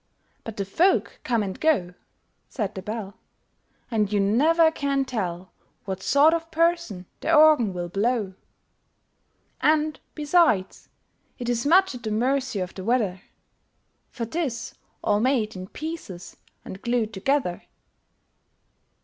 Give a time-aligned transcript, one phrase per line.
[0.43, 1.93] But the folk come and go,
[2.49, 3.19] Said the Bell,
[3.91, 5.51] And you never can tell
[5.85, 8.33] What sort of person the Organ will blow!
[9.61, 10.89] And, besides,
[11.37, 13.21] it is much at the mercy of the weather
[14.09, 17.65] For 'tis all made in pieces and glued together!